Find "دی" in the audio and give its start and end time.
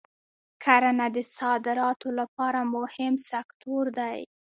3.99-4.19